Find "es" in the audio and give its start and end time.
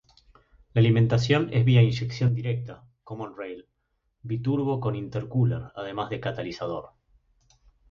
1.53-1.63